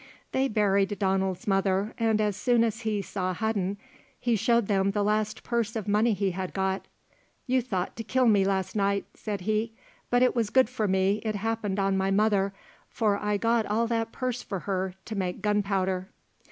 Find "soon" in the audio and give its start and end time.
2.35-2.63